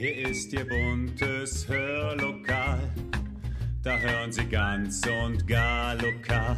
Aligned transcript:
Hier 0.00 0.30
ist 0.30 0.50
Ihr 0.54 0.66
buntes 0.66 1.68
Hörlokal, 1.68 2.80
da 3.82 3.98
hören 3.98 4.32
Sie 4.32 4.46
ganz 4.46 5.02
und 5.06 5.46
gar 5.46 5.94
lokal. 5.96 6.56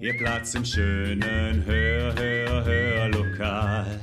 Ihr 0.00 0.18
Platz 0.18 0.52
im 0.56 0.64
schönen 0.64 1.64
Hör, 1.64 2.12
Hör, 2.16 2.64
Hörlokal. 2.64 4.00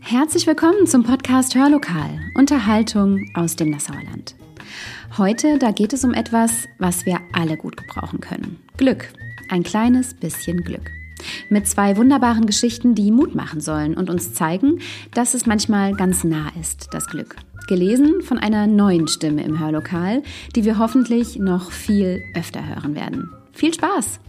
Herzlich 0.00 0.48
willkommen 0.48 0.84
zum 0.88 1.04
Podcast 1.04 1.54
Hörlokal, 1.54 2.18
Unterhaltung 2.34 3.30
aus 3.34 3.54
dem 3.54 3.70
Nassauer 3.70 4.02
Land. 4.02 4.34
Heute, 5.16 5.60
da 5.60 5.70
geht 5.70 5.92
es 5.92 6.02
um 6.02 6.12
etwas, 6.12 6.66
was 6.78 7.06
wir 7.06 7.20
alle 7.34 7.56
gut 7.56 7.76
gebrauchen 7.76 8.18
können. 8.18 8.58
Glück. 8.76 9.12
Ein 9.48 9.62
kleines 9.62 10.12
bisschen 10.14 10.64
Glück. 10.64 10.90
Mit 11.52 11.66
zwei 11.66 11.96
wunderbaren 11.96 12.46
Geschichten, 12.46 12.94
die 12.94 13.10
Mut 13.10 13.34
machen 13.34 13.60
sollen 13.60 13.96
und 13.96 14.08
uns 14.08 14.32
zeigen, 14.32 14.78
dass 15.12 15.34
es 15.34 15.46
manchmal 15.46 15.94
ganz 15.94 16.22
nah 16.22 16.52
ist, 16.60 16.88
das 16.92 17.06
Glück. 17.06 17.34
Gelesen 17.66 18.22
von 18.22 18.38
einer 18.38 18.68
neuen 18.68 19.08
Stimme 19.08 19.42
im 19.42 19.58
Hörlokal, 19.58 20.22
die 20.54 20.64
wir 20.64 20.78
hoffentlich 20.78 21.40
noch 21.40 21.72
viel 21.72 22.22
öfter 22.36 22.64
hören 22.64 22.94
werden. 22.94 23.30
Viel 23.50 23.74
Spaß! 23.74 24.20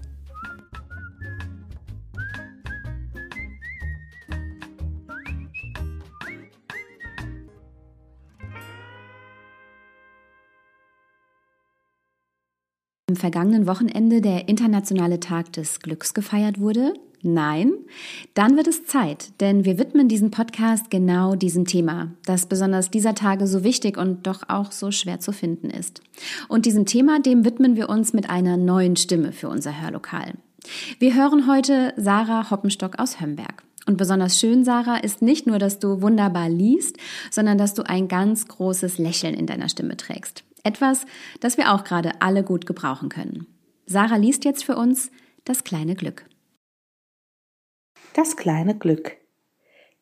am 13.12 13.18
vergangenen 13.18 13.68
Wochenende 13.68 14.22
der 14.22 14.48
internationale 14.48 15.20
Tag 15.20 15.52
des 15.52 15.82
Glücks 15.82 16.14
gefeiert 16.14 16.62
wurde? 16.62 16.94
Nein? 17.24 17.74
Dann 18.34 18.58
wird 18.58 18.68
es 18.68 18.86
Zeit, 18.86 19.40
denn 19.40 19.66
wir 19.66 19.78
widmen 19.78 20.08
diesen 20.08 20.32
Podcast 20.32 20.90
genau 20.90 21.36
diesem 21.36 21.66
Thema, 21.66 22.12
das 22.26 22.48
besonders 22.48 22.90
dieser 22.90 23.16
Tage 23.16 23.48
so 23.48 23.64
wichtig 23.64 23.98
und 23.98 24.28
doch 24.28 24.44
auch 24.48 24.72
so 24.72 24.92
schwer 24.92 25.20
zu 25.20 25.32
finden 25.32 25.70
ist. 25.70 26.02
Und 26.48 26.66
diesem 26.66 26.86
Thema, 26.86 27.20
dem 27.20 27.46
widmen 27.46 27.76
wir 27.76 27.90
uns 27.90 28.14
mit 28.14 28.30
einer 28.30 28.58
neuen 28.58 28.96
Stimme 28.96 29.32
für 29.32 29.50
unser 29.50 29.82
Hörlokal. 29.82 30.34
Wir 31.00 31.16
hören 31.16 31.48
heute 31.48 31.94
Sarah 31.98 32.50
Hoppenstock 32.50 33.00
aus 33.00 33.20
Hömberg. 33.20 33.64
Und 33.88 33.98
besonders 33.98 34.40
schön, 34.40 34.64
Sarah, 34.64 34.98
ist 34.98 35.22
nicht 35.22 35.48
nur, 35.48 35.58
dass 35.58 35.80
du 35.80 36.02
wunderbar 36.02 36.50
liest, 36.50 36.98
sondern 37.32 37.58
dass 37.58 37.74
du 37.74 37.84
ein 37.84 38.08
ganz 38.08 38.48
großes 38.48 39.00
Lächeln 39.00 39.34
in 39.34 39.48
deiner 39.48 39.70
Stimme 39.70 39.98
trägst. 39.98 40.44
Etwas, 40.64 41.06
das 41.40 41.58
wir 41.58 41.74
auch 41.74 41.84
gerade 41.84 42.22
alle 42.22 42.44
gut 42.44 42.68
gebrauchen 42.68 43.10
können. 43.10 43.48
Sarah 43.88 44.18
liest 44.18 44.46
jetzt 44.46 44.64
für 44.64 44.76
uns 44.76 45.10
das 45.46 45.64
kleine 45.64 45.96
Glück. 45.96 46.26
Das 48.14 48.36
kleine 48.36 48.78
Glück. 48.78 49.18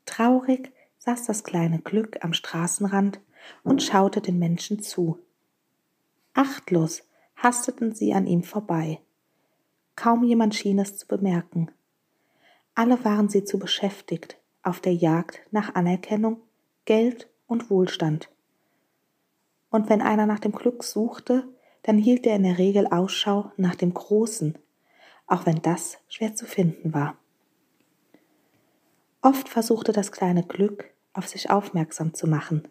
Traurig 0.06 0.72
saß 0.98 1.26
das 1.26 1.44
kleine 1.44 1.80
Glück 1.80 2.24
am 2.24 2.34
Straßenrand 2.34 3.20
und 3.64 3.84
schaute 3.84 4.22
den 4.22 4.40
Menschen 4.40 4.82
zu. 4.82 5.20
Achtlos 6.34 7.04
hasteten 7.36 7.94
sie 7.94 8.14
an 8.14 8.28
ihm 8.28 8.44
vorbei. 8.44 9.00
Kaum 9.96 10.24
jemand 10.24 10.56
schien 10.56 10.80
es 10.80 10.98
zu 10.98 11.08
bemerken. 11.08 11.72
Alle 12.76 13.04
waren 13.04 13.30
sie 13.30 13.44
zu 13.44 13.60
beschäftigt 13.60 14.38
auf 14.64 14.80
der 14.80 14.94
Jagd 14.94 15.42
nach 15.52 15.76
Anerkennung, 15.76 16.42
Geld 16.86 17.30
und 17.48 17.70
Wohlstand 17.70 18.30
und 19.70 19.90
wenn 19.90 20.02
einer 20.02 20.26
nach 20.26 20.40
dem 20.40 20.52
Glück 20.52 20.84
suchte, 20.84 21.48
dann 21.84 21.98
hielt 21.98 22.26
er 22.26 22.36
in 22.36 22.44
der 22.44 22.58
Regel 22.58 22.88
Ausschau 22.88 23.52
nach 23.58 23.76
dem 23.76 23.94
Großen, 23.94 24.58
auch 25.28 25.46
wenn 25.46 25.62
das 25.62 25.98
schwer 26.08 26.36
zu 26.36 26.46
finden 26.46 26.94
war. 26.94 27.18
Oft 29.22 29.50
versuchte 29.50 29.92
das 29.92 30.12
kleine 30.12 30.44
Glück, 30.44 30.92
auf 31.14 31.28
sich 31.28 31.50
aufmerksam 31.50 32.14
zu 32.14 32.28
machen. 32.28 32.68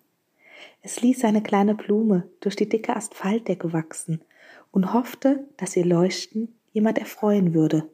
Es 0.82 1.02
ließ 1.02 1.24
eine 1.24 1.42
kleine 1.42 1.74
Blume 1.74 2.28
durch 2.40 2.56
die 2.56 2.68
dicke 2.68 2.96
Asphaltdecke 2.96 3.72
wachsen 3.72 4.22
und 4.70 4.92
hoffte, 4.92 5.46
dass 5.56 5.77
ihr 5.77 5.84
Leuchten 5.84 6.55
jemand 6.73 6.98
erfreuen 6.98 7.55
würde. 7.55 7.89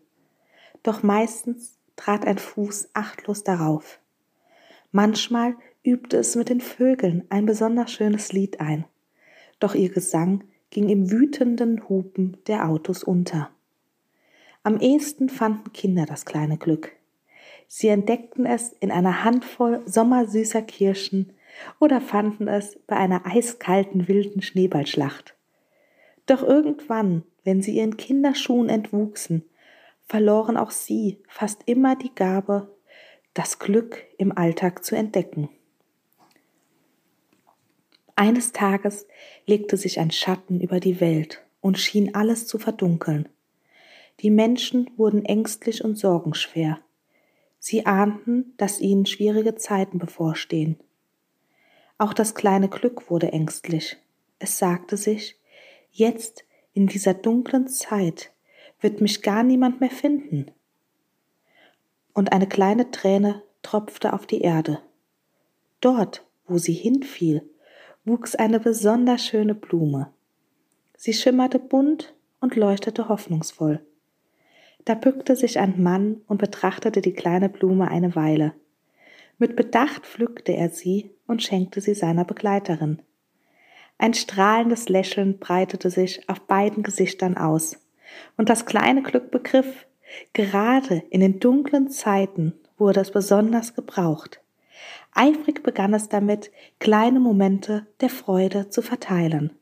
Doch 0.83 1.03
meistens 1.03 1.79
trat 1.97 2.27
ein 2.27 2.39
Fuß 2.39 2.91
achtlos 2.95 3.43
darauf. 3.45 3.99
Manchmal 4.93 5.56
übte 5.83 6.19
es 6.19 6.37
mit 6.37 6.49
den 6.49 6.61
Vögeln 6.61 7.25
ein 7.31 7.47
besonders 7.47 7.91
schönes 7.91 8.33
Lied 8.33 8.61
ein 8.61 8.84
doch 9.65 9.75
ihr 9.75 9.89
Gesang 9.89 10.45
ging 10.69 10.91
im 10.91 11.11
wütenden 11.11 11.89
Hupen 11.89 12.37
der 12.47 12.69
Autos 12.69 13.03
unter. 13.03 13.50
Am 14.62 14.79
ehesten 14.79 15.29
fanden 15.31 15.73
Kinder 15.73 16.05
das 16.05 16.27
kleine 16.27 16.59
Glück. 16.59 16.93
Sie 17.67 17.89
entdeckten 17.89 18.47
es 18.47 18.73
in 18.81 18.91
einer 18.91 19.25
Handvoll 19.25 19.83
sommersüßer 19.87 20.63
Kirschen 20.63 21.33
oder 21.81 22.01
fanden 22.01 22.49
es 22.49 22.79
bei 22.87 22.97
einer 22.97 23.27
eiskalten 23.27 24.09
wilden 24.09 24.43
Schneeballschlacht. 24.43 25.35
Doch 26.27 26.43
irgendwann, 26.43 27.25
wenn 27.45 27.63
sie 27.63 27.77
ihren 27.77 27.97
Kinderschuhen 27.97 28.69
entwuchsen, 28.69 29.45
verloren 30.07 30.57
auch 30.57 30.71
sie 30.71 31.19
fast 31.29 31.63
immer 31.67 31.97
die 31.97 32.15
Gabe, 32.15 32.75
das 33.35 33.59
Glück 33.59 34.05
im 34.19 34.37
Alltag 34.37 34.85
zu 34.85 34.95
entdecken. 34.95 35.49
Eines 38.17 38.53
Tages 38.53 39.07
legte 39.45 39.77
sich 39.77 39.99
ein 39.99 40.13
Schatten 40.13 40.61
über 40.61 40.79
die 40.79 41.01
Welt 41.01 41.45
und 41.61 41.79
schien 41.79 42.15
alles 42.15 42.47
zu 42.47 42.59
verdunkeln. 42.59 43.29
Die 44.21 44.31
Menschen 44.31 44.91
wurden 44.97 45.25
ängstlich 45.25 45.83
und 45.83 45.97
sorgenschwer. 45.97 46.79
Sie 47.67 47.87
ahnten, 47.87 48.53
dass 48.59 48.79
ihnen 48.79 49.07
schwierige 49.07 49.55
Zeiten 49.55 49.97
bevorstehen. 49.97 50.79
Auch 51.97 52.13
das 52.13 52.35
kleine 52.35 52.69
Glück 52.69 53.09
wurde 53.09 53.33
ängstlich. 53.33 53.97
Es 54.39 54.59
sagte 54.59 54.99
sich, 54.99 55.41
jetzt 55.91 56.45
in 56.75 56.89
dieser 56.89 57.15
dunklen 57.15 57.67
Zeit 57.67 58.33
wird 58.83 59.01
mich 59.01 59.23
gar 59.23 59.43
niemand 59.43 59.81
mehr 59.81 59.89
finden. 59.89 60.51
Und 62.13 62.33
eine 62.33 62.47
kleine 62.47 62.91
Träne 62.91 63.43
tropfte 63.63 64.13
auf 64.13 64.27
die 64.27 64.43
Erde. 64.43 64.83
Dort, 65.81 66.23
wo 66.47 66.59
sie 66.59 66.75
hinfiel, 66.75 67.49
wuchs 68.05 68.35
eine 68.35 68.61
besonders 68.61 69.25
schöne 69.25 69.55
Blume. 69.55 70.13
Sie 70.99 71.15
schimmerte 71.15 71.61
bunt 71.61 72.15
und 72.41 72.57
leuchtete 72.57 73.09
hoffnungsvoll. 73.09 73.81
Da 74.84 74.95
bückte 74.95 75.34
sich 75.37 75.59
ein 75.59 75.83
Mann 75.83 76.21
und 76.27 76.39
betrachtete 76.39 77.00
die 77.00 77.15
kleine 77.15 77.49
Blume 77.49 77.89
eine 77.89 78.15
Weile. 78.15 78.53
Mit 79.39 79.56
Bedacht 79.56 80.06
pflückte 80.06 80.53
er 80.53 80.69
sie 80.69 81.11
und 81.27 81.43
schenkte 81.43 81.81
sie 81.81 81.95
seiner 81.95 82.25
Begleiterin. 82.25 83.00
Ein 83.99 84.15
strahlendes 84.15 84.89
Lächeln 84.89 85.39
breitete 85.39 85.91
sich 85.91 86.28
auf 86.28 86.41
beiden 86.41 86.83
Gesichtern 86.83 87.37
aus, 87.37 87.81
und 88.37 88.49
das 88.49 88.67
kleine 88.67 89.03
Glück 89.03 89.31
begriff, 89.31 89.87
gerade 90.33 91.03
in 91.11 91.21
den 91.21 91.41
dunklen 91.41 91.91
Zeiten 91.91 92.53
wurde 92.77 93.00
es 93.00 93.11
besonders 93.11 93.75
gebraucht. 93.75 94.41
Eifrig 95.12 95.62
begann 95.62 95.94
es 95.94 96.09
damit, 96.09 96.50
kleine 96.81 97.21
Momente 97.21 97.87
der 98.00 98.11
Freude 98.11 98.69
zu 98.69 98.83
verteilen. 98.83 99.53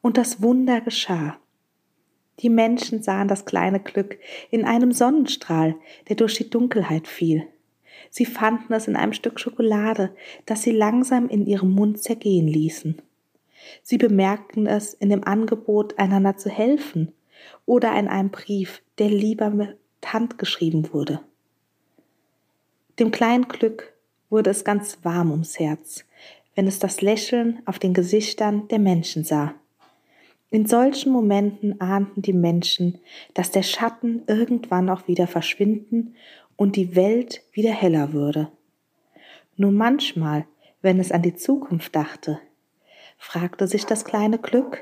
Und 0.00 0.16
das 0.16 0.42
Wunder 0.42 0.80
geschah. 0.80 1.36
Die 2.40 2.50
Menschen 2.50 3.02
sahen 3.02 3.28
das 3.28 3.44
kleine 3.44 3.80
Glück 3.80 4.18
in 4.50 4.64
einem 4.64 4.92
Sonnenstrahl, 4.92 5.74
der 6.08 6.16
durch 6.16 6.34
die 6.34 6.50
Dunkelheit 6.50 7.08
fiel. 7.08 7.46
Sie 8.10 8.26
fanden 8.26 8.72
es 8.72 8.86
in 8.88 8.96
einem 8.96 9.12
Stück 9.12 9.40
Schokolade, 9.40 10.14
das 10.46 10.62
sie 10.62 10.70
langsam 10.70 11.28
in 11.28 11.46
ihrem 11.46 11.70
Mund 11.70 12.00
zergehen 12.02 12.46
ließen. 12.46 13.02
Sie 13.82 13.98
bemerkten 13.98 14.66
es 14.66 14.94
in 14.94 15.10
dem 15.10 15.24
Angebot, 15.24 15.98
einander 15.98 16.36
zu 16.36 16.48
helfen 16.48 17.12
oder 17.66 17.98
in 17.98 18.08
einem 18.08 18.30
Brief, 18.30 18.82
der 18.98 19.08
lieber 19.08 19.50
mit 19.50 19.76
Hand 20.06 20.38
geschrieben 20.38 20.92
wurde. 20.92 21.20
Dem 22.98 23.10
kleinen 23.10 23.48
Glück 23.48 23.92
wurde 24.30 24.50
es 24.50 24.64
ganz 24.64 24.98
warm 25.02 25.30
ums 25.30 25.58
Herz, 25.58 26.04
wenn 26.54 26.66
es 26.66 26.78
das 26.78 27.02
Lächeln 27.02 27.60
auf 27.66 27.78
den 27.78 27.94
Gesichtern 27.94 28.68
der 28.68 28.78
Menschen 28.78 29.24
sah. 29.24 29.54
In 30.50 30.66
solchen 30.66 31.12
Momenten 31.12 31.80
ahnten 31.80 32.22
die 32.22 32.32
Menschen, 32.32 33.00
dass 33.34 33.50
der 33.50 33.62
Schatten 33.62 34.22
irgendwann 34.26 34.88
auch 34.88 35.06
wieder 35.06 35.26
verschwinden 35.26 36.14
und 36.56 36.76
die 36.76 36.96
Welt 36.96 37.42
wieder 37.52 37.72
heller 37.72 38.12
würde. 38.12 38.50
Nur 39.56 39.72
manchmal, 39.72 40.46
wenn 40.80 41.00
es 41.00 41.12
an 41.12 41.22
die 41.22 41.34
Zukunft 41.34 41.94
dachte, 41.94 42.40
fragte 43.18 43.66
sich 43.66 43.84
das 43.84 44.04
kleine 44.04 44.38
Glück, 44.38 44.80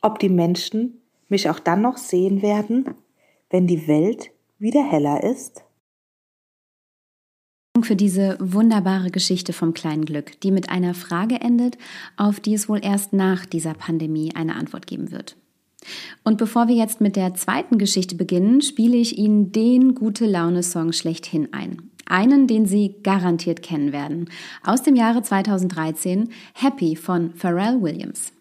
ob 0.00 0.18
die 0.18 0.28
Menschen 0.28 1.02
mich 1.28 1.50
auch 1.50 1.58
dann 1.58 1.82
noch 1.82 1.98
sehen 1.98 2.40
werden, 2.40 2.94
wenn 3.50 3.66
die 3.66 3.88
Welt 3.88 4.30
wieder 4.58 4.82
heller 4.82 5.22
ist 5.22 5.66
für 7.84 7.96
diese 7.96 8.36
wunderbare 8.40 9.10
Geschichte 9.10 9.52
vom 9.52 9.74
kleinen 9.74 10.04
Glück, 10.04 10.40
die 10.40 10.50
mit 10.50 10.70
einer 10.70 10.94
Frage 10.94 11.40
endet, 11.40 11.78
auf 12.16 12.40
die 12.40 12.54
es 12.54 12.68
wohl 12.68 12.80
erst 12.82 13.12
nach 13.12 13.46
dieser 13.46 13.74
Pandemie 13.74 14.32
eine 14.34 14.54
Antwort 14.54 14.86
geben 14.86 15.10
wird. 15.10 15.36
Und 16.24 16.38
bevor 16.38 16.68
wir 16.68 16.74
jetzt 16.74 17.00
mit 17.00 17.16
der 17.16 17.34
zweiten 17.34 17.78
Geschichte 17.78 18.14
beginnen, 18.14 18.60
spiele 18.60 18.96
ich 18.96 19.18
Ihnen 19.18 19.52
den 19.52 19.94
gute 19.94 20.26
Laune-Song 20.26 20.92
schlechthin 20.92 21.52
ein. 21.52 21.90
Einen, 22.06 22.46
den 22.46 22.66
Sie 22.66 22.96
garantiert 23.02 23.62
kennen 23.62 23.92
werden. 23.92 24.30
Aus 24.62 24.82
dem 24.82 24.96
Jahre 24.96 25.22
2013, 25.22 26.30
Happy 26.54 26.96
von 26.96 27.34
Pharrell 27.34 27.82
Williams. 27.82 28.32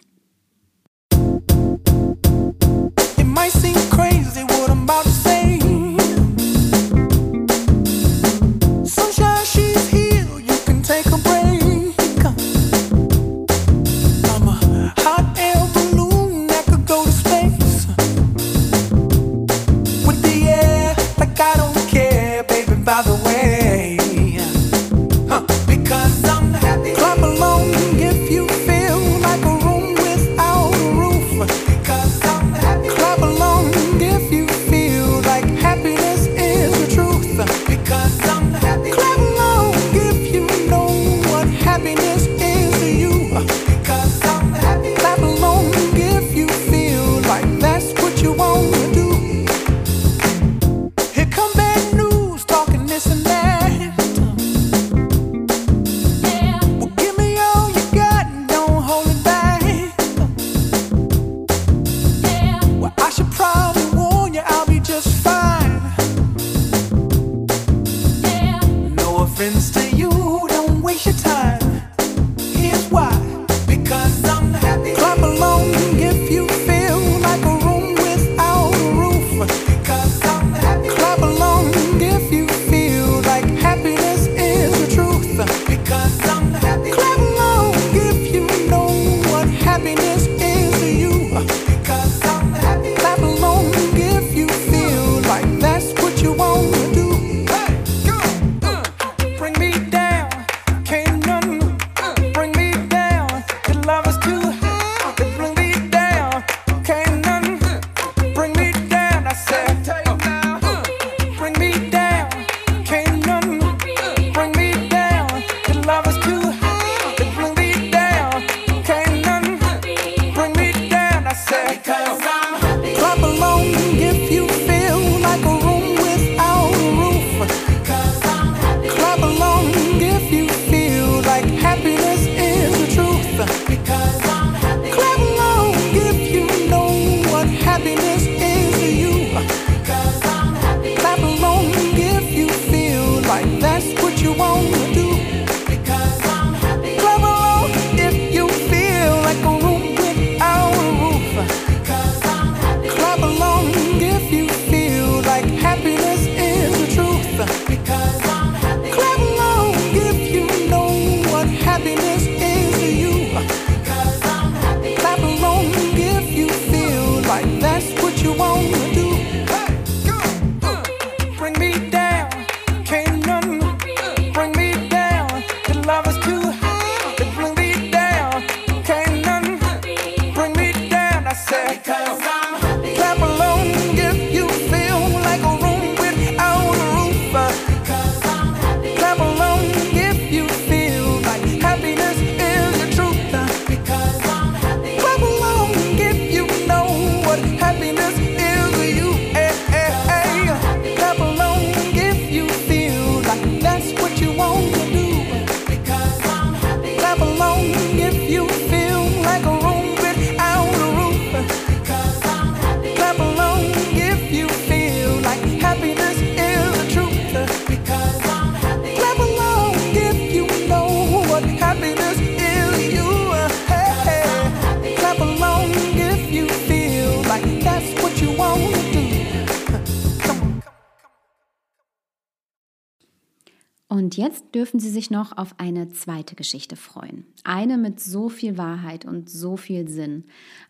Und 234.16 234.24
jetzt 234.24 234.56
dürfen 234.56 234.80
Sie 234.80 234.90
sich 234.90 235.12
noch 235.12 235.38
auf 235.38 235.56
eine 235.58 235.90
zweite 235.90 236.36
Geschichte 236.36 236.78
freuen. 236.78 237.26
Eine 237.44 237.78
mit 237.78 238.00
so 238.00 238.30
viel 238.30 238.58
Wahrheit 238.58 239.04
und 239.04 239.30
so 239.30 239.58
viel 239.58 239.90
Sinn. 239.90 240.24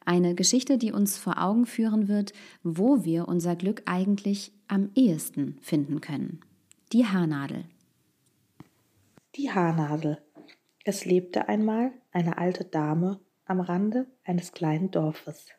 Eine 0.04 0.34
Geschichte, 0.34 0.80
die 0.80 0.92
uns 0.92 1.20
vor 1.20 1.40
Augen 1.40 1.68
führen 1.68 2.08
wird, 2.08 2.34
wo 2.64 3.06
wir 3.06 3.28
unser 3.28 3.56
Glück 3.56 3.84
eigentlich 3.86 4.52
am 4.68 4.90
ehesten 4.96 5.60
finden 5.62 6.02
können. 6.02 6.40
Die 6.92 7.06
Haarnadel. 7.06 7.66
Die 9.36 9.52
Haarnadel. 9.52 10.18
Es 10.84 11.06
lebte 11.06 11.48
einmal 11.48 11.92
eine 12.12 12.40
alte 12.40 12.66
Dame 12.66 13.20
am 13.46 13.60
Rande 13.60 14.08
eines 14.24 14.54
kleinen 14.54 14.90
Dorfes. 14.90 15.50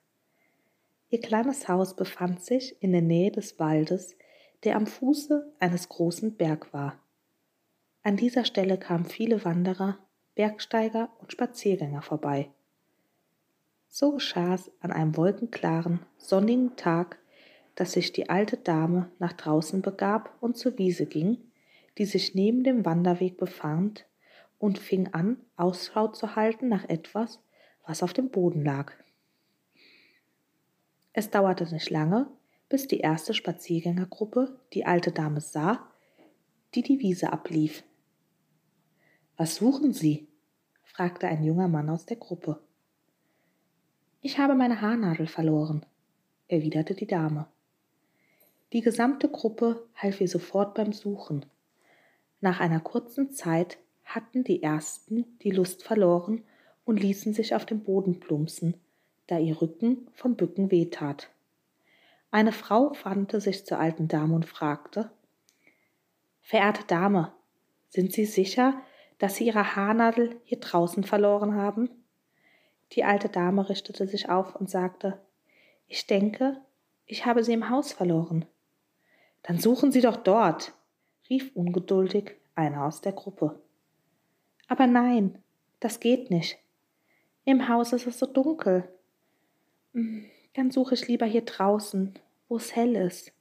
Ihr 1.09 1.21
kleines 1.21 1.69
Haus 1.69 1.95
befand 1.95 2.43
sich 2.43 2.83
in 2.83 2.91
der 2.91 3.03
Nähe 3.03 3.31
des 3.31 3.61
Waldes, 3.61 4.17
der 4.65 4.75
am 4.75 4.89
Fuße 4.89 5.55
eines 5.61 5.89
großen 5.89 6.37
Berg 6.37 6.73
war. 6.73 7.01
An 8.07 8.17
dieser 8.17 8.45
Stelle 8.45 8.79
kamen 8.79 9.05
viele 9.05 9.45
Wanderer, 9.45 9.99
Bergsteiger 10.37 11.11
und 11.19 11.33
Spaziergänger 11.33 12.03
vorbei. 12.03 12.53
So 13.89 14.13
geschah 14.13 14.55
es 14.55 14.71
an 14.79 14.93
einem 14.93 15.17
wolkenklaren, 15.17 15.99
sonnigen 16.17 16.77
Tag, 16.77 17.19
dass 17.75 17.95
sich 17.95 18.13
die 18.13 18.31
alte 18.31 18.59
Dame 18.59 19.11
nach 19.19 19.33
draußen 19.33 19.83
begab 19.83 20.37
und 20.41 20.57
zur 20.57 20.79
Wiese 20.79 21.07
ging, 21.07 21.51
die 21.99 22.05
sich 22.05 22.37
neben 22.37 22.63
dem 22.63 22.85
Wanderweg 22.85 23.39
befand, 23.39 24.07
und 24.61 24.79
fing 24.79 25.09
an, 25.13 25.39
Ausschau 25.57 26.07
zu 26.07 26.37
halten 26.37 26.69
nach 26.69 26.89
etwas, 26.89 27.41
was 27.89 28.05
auf 28.05 28.13
dem 28.13 28.31
Boden 28.31 28.65
lag. 28.65 28.93
Es 31.13 31.31
dauerte 31.31 31.65
nicht 31.75 31.91
lange, 31.91 32.29
bis 32.69 32.87
die 32.87 33.01
erste 33.01 33.35
Spaziergängergruppe 33.35 34.61
die 34.75 34.87
alte 34.87 35.11
Dame 35.11 35.41
sah 35.41 35.91
die 36.77 36.83
die 36.83 37.01
Wiese 37.01 37.33
ablief. 37.33 37.83
Was 39.37 39.57
suchen 39.57 39.93
Sie? 39.93 40.29
fragte 40.83 41.29
ein 41.29 41.45
junger 41.45 41.69
Mann 41.69 41.91
aus 41.91 42.07
der 42.07 42.17
Gruppe. 42.17 42.59
Ich 44.23 44.39
habe 44.39 44.55
meine 44.55 44.81
Haarnadel 44.81 45.27
verloren, 45.27 45.85
erwiderte 46.49 46.95
die 46.95 47.07
Dame. 47.07 47.47
Die 48.73 48.81
gesamte 48.81 49.29
Gruppe 49.29 49.87
half 49.95 50.21
ihr 50.21 50.29
sofort 50.29 50.75
beim 50.75 50.93
Suchen. 50.93 51.45
Nach 52.41 52.61
einer 52.61 52.81
kurzen 52.81 53.31
Zeit 53.31 53.79
hatten 54.05 54.43
die 54.43 54.63
ersten 54.63 55.39
die 55.43 55.51
Lust 55.51 55.83
verloren 55.83 56.43
und 56.85 57.01
ließen 57.01 57.35
sich 57.35 57.55
auf 57.55 57.67
dem 57.67 57.85
Boden 57.85 58.21
plumpsen, 58.21 58.75
da 59.27 59.39
ihr 59.39 59.61
Rücken 59.61 60.09
vom 60.15 60.37
Bücken 60.37 60.71
wehtat. 60.71 61.31
Eine 62.31 62.53
Frau 62.53 62.93
wandte 63.03 63.41
sich 63.41 63.67
zur 63.67 63.79
alten 63.79 64.09
Dame 64.09 64.35
und 64.35 64.47
fragte 64.47 65.11
Verehrte 66.41 66.85
Dame, 66.87 67.33
sind 67.91 68.13
Sie 68.13 68.25
sicher, 68.25 68.81
dass 69.19 69.37
Sie 69.37 69.47
Ihre 69.47 69.77
Haarnadel 69.77 70.41
hier 70.45 70.61
draußen 70.61 71.05
verloren 71.05 71.55
haben? 71.55 71.91
Die 72.93 73.05
alte 73.05 73.29
Dame 73.29 73.69
richtete 73.69 74.07
sich 74.07 74.29
auf 74.29 74.55
und 74.57 74.71
sagte 74.71 75.21
Ich 75.89 76.07
denke, 76.07 76.61
ich 77.07 77.25
habe 77.25 77.45
sie 77.45 77.53
im 77.53 77.71
Haus 77.71 77.93
verloren. 77.93 78.45
Dann 79.43 79.59
suchen 79.59 79.93
Sie 79.93 80.01
doch 80.01 80.17
dort, 80.17 80.73
rief 81.31 81.55
ungeduldig 81.55 82.33
einer 82.55 82.85
aus 82.85 83.01
der 83.01 83.13
Gruppe. 83.13 83.61
Aber 84.69 84.87
nein, 84.87 85.39
das 85.79 86.01
geht 86.01 86.31
nicht. 86.31 86.59
Im 87.45 87.69
Haus 87.69 87.93
ist 87.93 88.07
es 88.07 88.19
so 88.19 88.27
dunkel. 88.27 88.89
Hm, 89.93 90.25
dann 90.55 90.71
suche 90.71 90.95
ich 90.95 91.07
lieber 91.07 91.27
hier 91.27 91.45
draußen, 91.45 92.15
wo 92.49 92.57
es 92.57 92.75
hell 92.75 92.97
ist. 92.97 93.33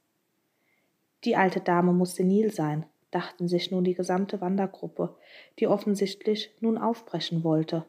Die 1.24 1.34
alte 1.34 1.60
Dame 1.60 1.92
muss 1.92 2.14
senil 2.14 2.52
sein, 2.52 2.86
dachten 3.10 3.48
sich 3.48 3.70
nun 3.70 3.84
die 3.84 3.94
gesamte 3.94 4.40
Wandergruppe, 4.40 5.16
die 5.58 5.66
offensichtlich 5.66 6.50
nun 6.60 6.78
aufbrechen 6.78 7.44
wollte. 7.44 7.84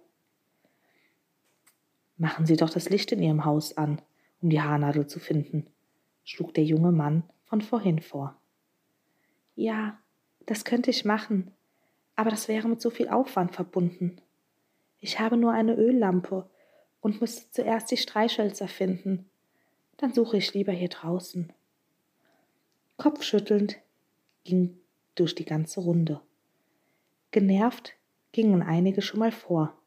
Machen 2.17 2.45
Sie 2.45 2.55
doch 2.55 2.69
das 2.69 2.89
Licht 2.89 3.11
in 3.11 3.21
Ihrem 3.21 3.45
Haus 3.45 3.77
an, 3.77 4.01
um 4.41 4.49
die 4.49 4.61
Haarnadel 4.61 5.07
zu 5.07 5.19
finden, 5.19 5.67
schlug 6.23 6.53
der 6.53 6.63
junge 6.63 6.91
Mann 6.91 7.23
von 7.45 7.61
vorhin 7.61 7.99
vor. 7.99 8.35
Ja, 9.55 9.97
das 10.45 10.65
könnte 10.65 10.89
ich 10.89 11.05
machen, 11.05 11.51
aber 12.15 12.29
das 12.29 12.47
wäre 12.47 12.67
mit 12.67 12.81
so 12.81 12.89
viel 12.89 13.09
Aufwand 13.09 13.53
verbunden. 13.53 14.21
Ich 14.99 15.19
habe 15.19 15.37
nur 15.37 15.51
eine 15.51 15.75
Öllampe 15.75 16.49
und 17.01 17.21
müsste 17.21 17.49
zuerst 17.51 17.91
die 17.91 17.97
Streichhölzer 17.97 18.67
finden. 18.67 19.29
Dann 19.97 20.13
suche 20.13 20.37
ich 20.37 20.53
lieber 20.53 20.71
hier 20.71 20.89
draußen. 20.89 21.53
Kopfschüttelnd 22.97 23.77
ging 24.43 24.79
durch 25.19 25.35
die 25.35 25.45
ganze 25.45 25.81
Runde. 25.81 26.21
Genervt 27.31 27.93
gingen 28.31 28.61
einige 28.61 29.01
schon 29.01 29.19
mal 29.19 29.31
vor, 29.31 29.77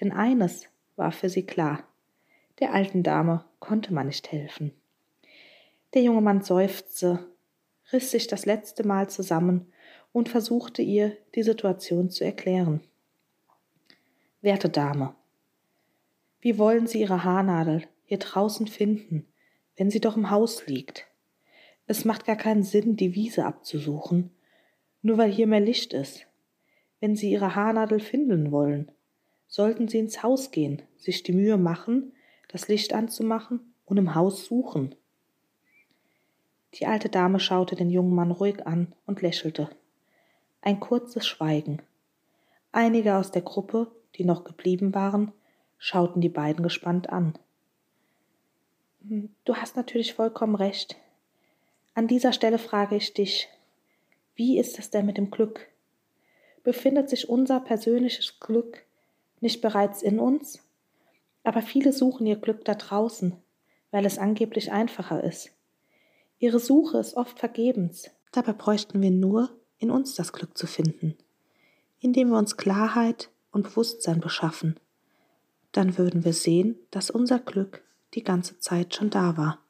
denn 0.00 0.12
eines 0.12 0.68
war 0.96 1.12
für 1.12 1.28
sie 1.28 1.44
klar. 1.46 1.86
Der 2.60 2.72
alten 2.72 3.02
Dame 3.02 3.44
konnte 3.60 3.92
man 3.92 4.06
nicht 4.06 4.32
helfen. 4.32 4.72
Der 5.94 6.02
junge 6.02 6.20
Mann 6.20 6.42
seufzte, 6.42 7.26
riss 7.92 8.10
sich 8.10 8.26
das 8.26 8.46
letzte 8.46 8.86
Mal 8.86 9.08
zusammen 9.08 9.72
und 10.12 10.28
versuchte 10.28 10.82
ihr 10.82 11.16
die 11.34 11.42
Situation 11.42 12.10
zu 12.10 12.24
erklären. 12.24 12.80
Werte 14.40 14.68
Dame, 14.68 15.14
wie 16.40 16.58
wollen 16.58 16.86
Sie 16.86 17.00
Ihre 17.00 17.24
Haarnadel 17.24 17.88
hier 18.04 18.18
draußen 18.18 18.68
finden, 18.68 19.26
wenn 19.76 19.90
sie 19.90 20.00
doch 20.00 20.16
im 20.16 20.30
Haus 20.30 20.66
liegt? 20.66 21.06
Es 21.86 22.04
macht 22.04 22.24
gar 22.24 22.36
keinen 22.36 22.62
Sinn, 22.62 22.96
die 22.96 23.14
Wiese 23.14 23.44
abzusuchen, 23.44 24.30
nur 25.06 25.18
weil 25.18 25.30
hier 25.30 25.46
mehr 25.46 25.60
Licht 25.60 25.92
ist. 25.92 26.26
Wenn 27.00 27.14
Sie 27.14 27.30
Ihre 27.30 27.54
Haarnadel 27.54 28.00
finden 28.00 28.50
wollen, 28.50 28.90
sollten 29.46 29.86
Sie 29.86 29.98
ins 29.98 30.24
Haus 30.24 30.50
gehen, 30.50 30.82
sich 30.96 31.22
die 31.22 31.32
Mühe 31.32 31.56
machen, 31.56 32.12
das 32.48 32.66
Licht 32.66 32.92
anzumachen 32.92 33.72
und 33.84 33.98
im 33.98 34.16
Haus 34.16 34.44
suchen. 34.44 34.96
Die 36.74 36.86
alte 36.86 37.08
Dame 37.08 37.38
schaute 37.38 37.76
den 37.76 37.88
jungen 37.88 38.16
Mann 38.16 38.32
ruhig 38.32 38.66
an 38.66 38.92
und 39.06 39.22
lächelte. 39.22 39.70
Ein 40.60 40.80
kurzes 40.80 41.24
Schweigen. 41.24 41.80
Einige 42.72 43.16
aus 43.16 43.30
der 43.30 43.42
Gruppe, 43.42 43.92
die 44.16 44.24
noch 44.24 44.42
geblieben 44.42 44.92
waren, 44.92 45.30
schauten 45.78 46.20
die 46.20 46.28
beiden 46.28 46.64
gespannt 46.64 47.10
an. 47.10 47.38
Du 49.44 49.54
hast 49.54 49.76
natürlich 49.76 50.14
vollkommen 50.14 50.56
recht. 50.56 50.96
An 51.94 52.08
dieser 52.08 52.32
Stelle 52.32 52.58
frage 52.58 52.96
ich 52.96 53.14
dich, 53.14 53.48
wie 54.36 54.58
ist 54.58 54.78
es 54.78 54.90
denn 54.90 55.06
mit 55.06 55.16
dem 55.16 55.30
Glück? 55.30 55.66
Befindet 56.62 57.08
sich 57.08 57.28
unser 57.28 57.58
persönliches 57.58 58.38
Glück 58.38 58.84
nicht 59.40 59.62
bereits 59.62 60.02
in 60.02 60.18
uns? 60.18 60.62
Aber 61.42 61.62
viele 61.62 61.92
suchen 61.92 62.26
ihr 62.26 62.36
Glück 62.36 62.64
da 62.64 62.74
draußen, 62.74 63.34
weil 63.90 64.04
es 64.04 64.18
angeblich 64.18 64.72
einfacher 64.72 65.24
ist. 65.24 65.52
Ihre 66.38 66.58
Suche 66.58 66.98
ist 66.98 67.16
oft 67.16 67.38
vergebens. 67.38 68.10
Dabei 68.30 68.52
bräuchten 68.52 69.00
wir 69.00 69.10
nur, 69.10 69.50
in 69.78 69.90
uns 69.90 70.14
das 70.14 70.32
Glück 70.32 70.56
zu 70.56 70.66
finden, 70.66 71.16
indem 72.00 72.30
wir 72.30 72.38
uns 72.38 72.56
Klarheit 72.56 73.30
und 73.52 73.62
Bewusstsein 73.62 74.20
beschaffen. 74.20 74.78
Dann 75.72 75.96
würden 75.96 76.24
wir 76.24 76.32
sehen, 76.32 76.78
dass 76.90 77.10
unser 77.10 77.38
Glück 77.38 77.82
die 78.14 78.22
ganze 78.22 78.58
Zeit 78.58 78.94
schon 78.94 79.10
da 79.10 79.36
war. 79.36 79.60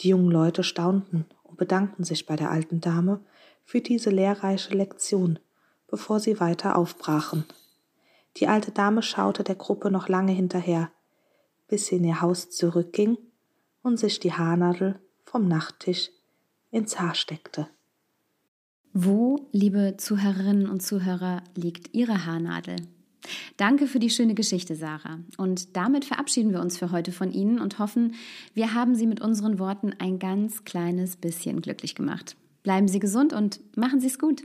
Die 0.00 0.08
jungen 0.08 0.30
Leute 0.30 0.62
staunten 0.62 1.26
und 1.62 1.68
bedankten 1.68 2.04
sich 2.04 2.26
bei 2.26 2.34
der 2.34 2.50
alten 2.50 2.80
Dame 2.80 3.20
für 3.64 3.80
diese 3.80 4.10
lehrreiche 4.10 4.74
Lektion, 4.74 5.38
bevor 5.86 6.18
sie 6.18 6.40
weiter 6.40 6.74
aufbrachen. 6.76 7.44
Die 8.38 8.48
alte 8.48 8.72
Dame 8.72 9.00
schaute 9.00 9.44
der 9.44 9.54
Gruppe 9.54 9.88
noch 9.88 10.08
lange 10.08 10.32
hinterher, 10.32 10.90
bis 11.68 11.86
sie 11.86 11.96
in 11.96 12.04
ihr 12.04 12.20
Haus 12.20 12.50
zurückging 12.50 13.16
und 13.82 13.96
sich 13.96 14.18
die 14.18 14.32
Haarnadel 14.32 14.98
vom 15.24 15.46
Nachttisch 15.46 16.10
ins 16.72 16.98
Haar 16.98 17.14
steckte. 17.14 17.68
Wo, 18.92 19.46
liebe 19.52 19.94
Zuhörerinnen 19.98 20.68
und 20.68 20.82
Zuhörer, 20.82 21.44
liegt 21.54 21.94
Ihre 21.94 22.26
Haarnadel? 22.26 22.76
Danke 23.56 23.86
für 23.86 23.98
die 23.98 24.10
schöne 24.10 24.34
Geschichte, 24.34 24.74
Sarah. 24.74 25.20
Und 25.36 25.76
damit 25.76 26.04
verabschieden 26.04 26.52
wir 26.52 26.60
uns 26.60 26.78
für 26.78 26.90
heute 26.90 27.12
von 27.12 27.32
Ihnen 27.32 27.58
und 27.58 27.78
hoffen, 27.78 28.14
wir 28.54 28.74
haben 28.74 28.94
Sie 28.94 29.06
mit 29.06 29.20
unseren 29.20 29.58
Worten 29.58 29.92
ein 29.98 30.18
ganz 30.18 30.64
kleines 30.64 31.16
bisschen 31.16 31.60
glücklich 31.60 31.94
gemacht. 31.94 32.36
Bleiben 32.62 32.88
Sie 32.88 32.98
gesund 32.98 33.32
und 33.32 33.60
machen 33.76 34.00
Sie 34.00 34.06
es 34.06 34.18
gut. 34.18 34.42